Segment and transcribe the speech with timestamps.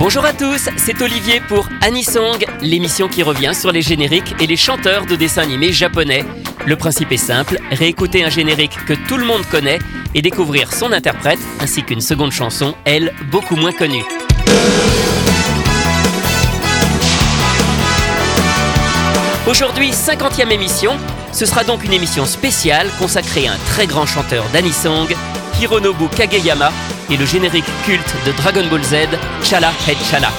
[0.00, 4.56] Bonjour à tous, c'est Olivier pour Anisong, l'émission qui revient sur les génériques et les
[4.56, 6.24] chanteurs de dessins animés japonais.
[6.64, 9.78] Le principe est simple, réécouter un générique que tout le monde connaît
[10.14, 14.02] et découvrir son interprète ainsi qu'une seconde chanson, elle, beaucoup moins connue.
[19.46, 20.96] Aujourd'hui, 50e émission,
[21.30, 25.14] ce sera donc une émission spéciale consacrée à un très grand chanteur d'Anisong,
[25.60, 26.72] Hironobu Kageyama,
[27.10, 28.94] et le générique culte de Dragon Ball Z,
[29.42, 30.30] Chala Head Chala.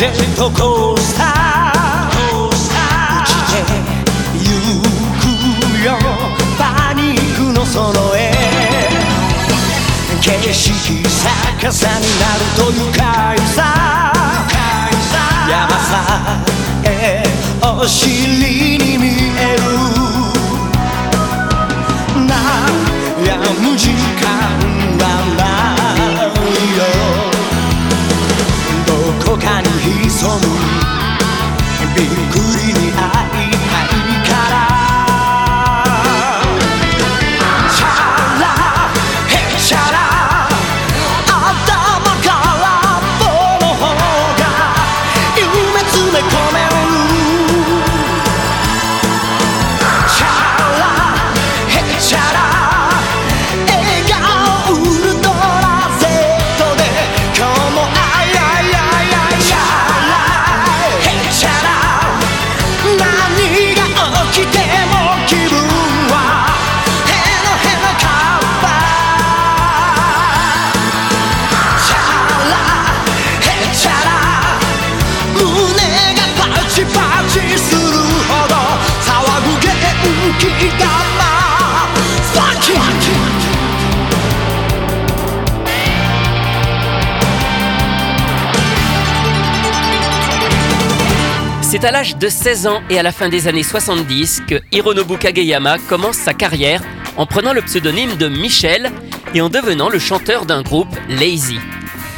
[0.00, 2.56] ジェットコースターうち
[3.52, 3.60] て
[4.32, 4.48] ゆ
[5.20, 5.28] く
[5.84, 5.92] よ。
[6.56, 8.32] パニックのその絵
[10.22, 11.02] 景色
[11.60, 13.58] 逆さになると愉快さ。
[15.46, 16.40] 山さ
[16.82, 17.22] え
[17.62, 19.04] お尻に見
[19.38, 19.60] える。
[22.26, 22.32] な
[23.22, 24.89] やむ時間。
[30.22, 30.50] homem.
[31.80, 32.29] And be
[91.62, 95.18] C'est à l'âge de 16 ans et à la fin des années 70 que Hironobu
[95.18, 96.82] Kageyama commence sa carrière
[97.16, 98.90] en prenant le pseudonyme de Michel
[99.34, 101.58] et en devenant le chanteur d'un groupe Lazy.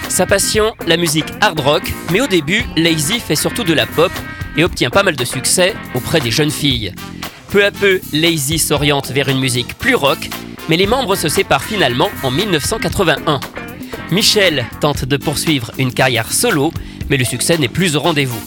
[0.09, 4.12] Sa passion, la musique hard rock, mais au début, Lazy fait surtout de la pop
[4.56, 6.94] et obtient pas mal de succès auprès des jeunes filles.
[7.52, 10.30] Peu à peu, Lazy s'oriente vers une musique plus rock,
[10.70, 13.40] mais les membres se séparent finalement en 1981.
[14.10, 16.72] Michel tente de poursuivre une carrière solo,
[17.10, 18.40] mais le succès n'est plus au rendez-vous.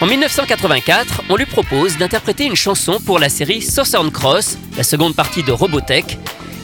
[0.00, 5.14] En 1984, on lui propose d'interpréter une chanson pour la série Southern Cross, la seconde
[5.14, 6.18] partie de Robotech.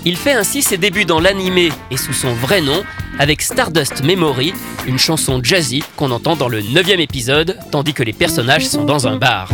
[0.05, 2.83] Il fait ainsi ses débuts dans l'animé et sous son vrai nom
[3.21, 4.55] avec Stardust Memory,
[4.89, 9.07] une chanson jazzy qu'on entend dans le 9 épisode tandis que les personnages sont dans
[9.07, 9.53] un bar.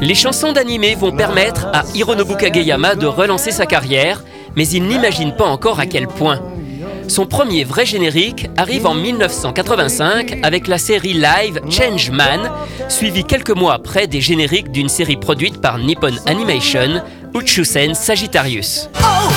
[0.00, 4.22] Les chansons d'animé vont permettre à Hironobu Kageyama de relancer sa carrière,
[4.56, 6.40] mais il n'imagine pas encore à quel point.
[7.08, 12.50] Son premier vrai générique arrive en 1985 avec la série live Change Man,
[12.88, 17.02] suivi quelques mois après des génériques d'une série produite par Nippon Animation,
[17.34, 18.88] Uchusen Sagittarius.
[19.00, 19.32] Oh,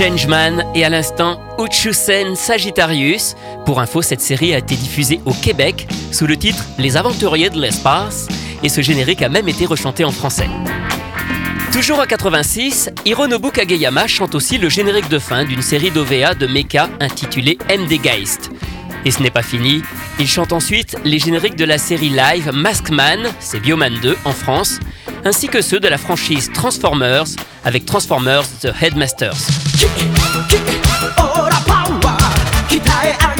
[0.00, 3.36] Changeman et à l'instant Uchusen Sagittarius.
[3.66, 7.60] Pour info, cette série a été diffusée au Québec sous le titre Les Aventuriers de
[7.60, 8.26] l'espace
[8.62, 10.48] et ce générique a même été rechanté en français.
[11.70, 16.46] Toujours en 86, Hironobu Kageyama chante aussi le générique de fin d'une série d'OVA de
[16.46, 18.50] mecha intitulée MD Geist.
[19.04, 19.82] Et ce n'est pas fini,
[20.18, 24.80] il chante ensuite les génériques de la série live Maskman, c'est Bioman 2 en France,
[25.26, 27.26] ainsi que ceux de la franchise Transformers
[27.64, 29.59] avec Transformers The Headmasters.
[29.80, 33.39] キキオーラパワー鍛え上げ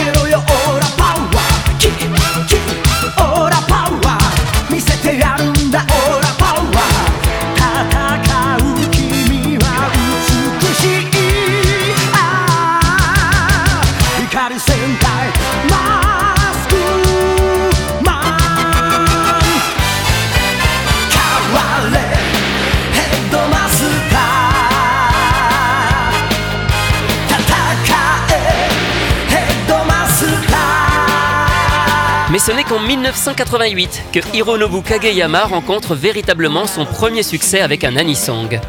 [32.70, 38.60] qu'en 1988 que Hironobu Kageyama rencontre véritablement son premier succès avec un anisong.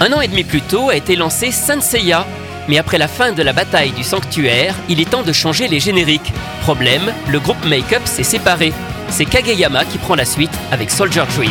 [0.00, 2.26] Un an et demi plus tôt a été lancé Sanseiya,
[2.68, 5.80] mais après la fin de la bataille du sanctuaire, il est temps de changer les
[5.80, 6.30] génériques.
[6.60, 8.70] Problème, le groupe Make-up s'est séparé.
[9.08, 11.50] C'est Kageyama qui prend la suite avec Soldier Dream.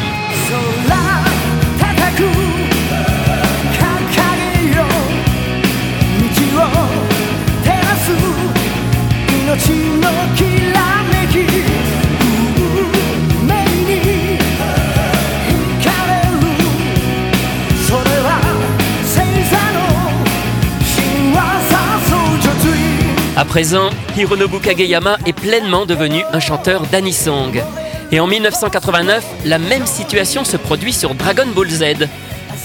[23.47, 27.63] Présent, Hironobu Kageyama est pleinement devenu un chanteur d'anisong.
[28.11, 32.07] Et en 1989, la même situation se produit sur Dragon Ball Z.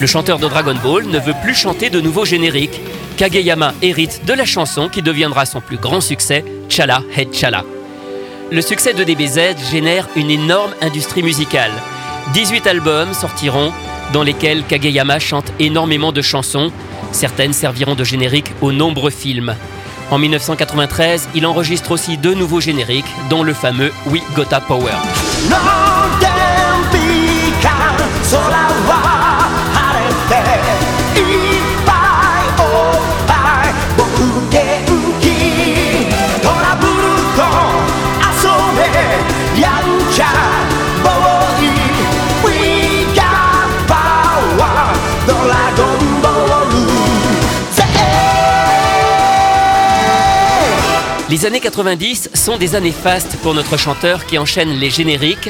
[0.00, 2.80] Le chanteur de Dragon Ball ne veut plus chanter de nouveaux génériques.
[3.16, 7.64] Kageyama hérite de la chanson qui deviendra son plus grand succès, Chala Head Chala.
[8.50, 11.72] Le succès de DBZ génère une énorme industrie musicale.
[12.34, 13.72] 18 albums sortiront
[14.12, 16.72] dans lesquels Kageyama chante énormément de chansons.
[17.12, 19.54] Certaines serviront de générique aux nombreux films.
[20.12, 24.92] En 1993, il enregistre aussi deux nouveaux génériques, dont le fameux We Gotta Power.
[51.32, 55.48] Les années 90 sont des années fastes pour notre chanteur qui enchaîne les génériques.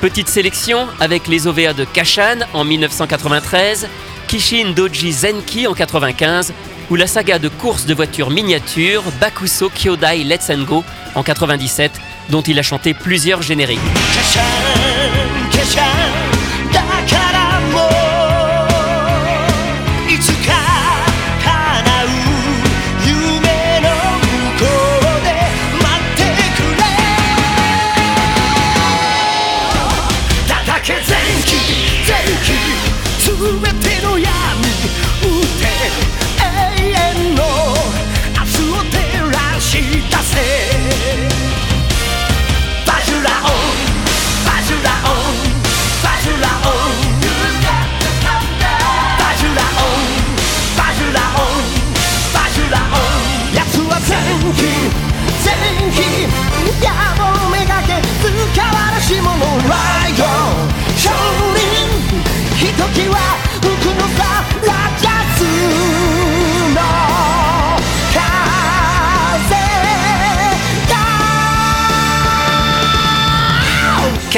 [0.00, 3.88] Petite sélection avec les OVA de Kashan en 1993,
[4.28, 6.52] Kishin Doji Zenki en 95
[6.88, 10.84] ou la saga de course de voitures miniatures Bakuso Kyodai Let's Go
[11.16, 11.90] en 97
[12.30, 13.80] dont il a chanté plusieurs génériques.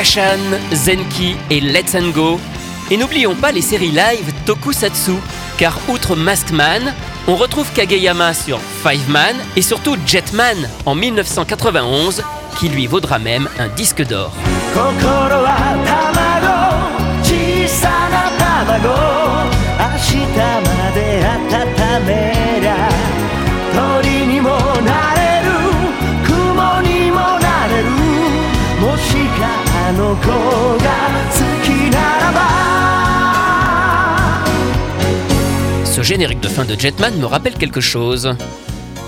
[0.05, 2.38] Zenki et Let's Go.
[2.91, 5.12] Et n'oublions pas les séries live Tokusatsu,
[5.57, 6.93] car outre Maskman,
[7.26, 12.23] on retrouve Kageyama sur Five Man et surtout Jetman en 1991,
[12.59, 14.33] qui lui vaudra même un disque d'or.
[35.85, 38.37] Ce générique de fin de Jetman me rappelle quelque chose.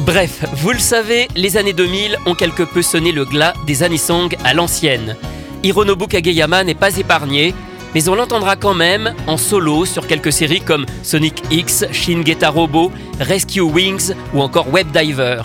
[0.07, 4.35] Bref, vous le savez, les années 2000 ont quelque peu sonné le glas des anisong
[4.45, 5.17] à l'ancienne.
[5.63, 7.53] Hironobu Kageyama n'est pas épargné,
[7.95, 12.49] mais on l'entendra quand même en solo sur quelques séries comme Sonic X, Shin Geta
[12.49, 15.43] Robo, Rescue Wings ou encore Web Diver.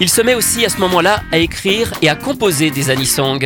[0.00, 3.38] Il se met aussi à ce moment-là à écrire et à composer des anisongs.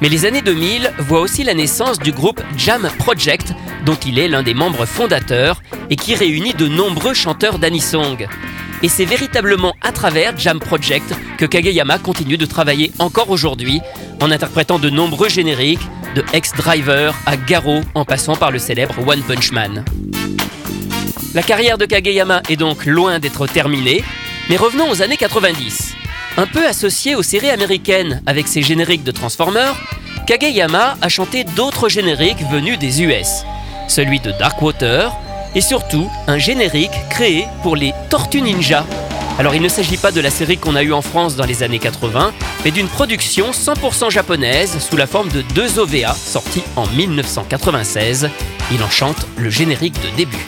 [0.00, 4.28] Mais les années 2000 voient aussi la naissance du groupe Jam Project, dont il est
[4.28, 8.28] l'un des membres fondateurs et qui réunit de nombreux chanteurs d'anisong.
[8.82, 13.80] Et c'est véritablement à travers Jam Project que Kageyama continue de travailler encore aujourd'hui,
[14.20, 19.22] en interprétant de nombreux génériques, de Ex-Driver à Garo en passant par le célèbre One
[19.22, 19.84] Punch Man.
[21.34, 24.04] La carrière de Kageyama est donc loin d'être terminée,
[24.50, 25.94] mais revenons aux années 90.
[26.38, 29.74] Un peu associé aux séries américaines avec ses génériques de Transformers,
[30.26, 33.44] Kageyama a chanté d'autres génériques venus des US,
[33.88, 35.12] celui de Darkwater
[35.54, 38.84] et surtout un générique créé pour les Tortues Ninja.
[39.38, 41.62] Alors il ne s'agit pas de la série qu'on a eue en France dans les
[41.62, 42.32] années 80,
[42.64, 48.28] mais d'une production 100% japonaise sous la forme de deux OVA sortis en 1996.
[48.72, 50.46] Il en chante le générique de début.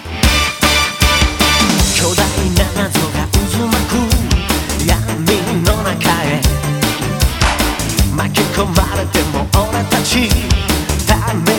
[8.58, 10.28] 込まれても俺たち
[11.06, 11.57] ため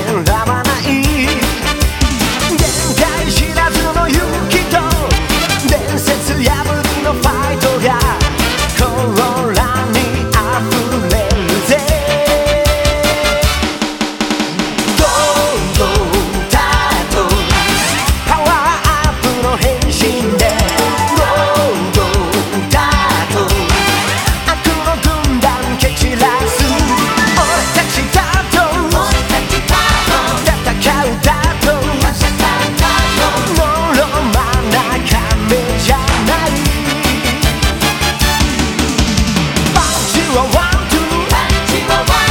[41.89, 42.28] Mama.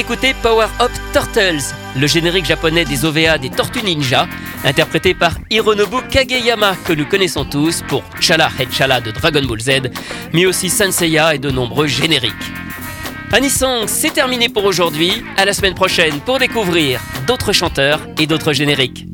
[0.00, 4.26] D'écouter Power Up Turtles, le générique japonais des OVA des Tortues Ninja,
[4.64, 9.90] interprété par Hironobu Kageyama, que nous connaissons tous pour Chala Chala de Dragon Ball Z,
[10.32, 12.32] mais aussi Senseiya et de nombreux génériques.
[13.30, 15.22] Anisong, c'est terminé pour aujourd'hui.
[15.36, 19.04] À la semaine prochaine pour découvrir d'autres chanteurs et d'autres génériques.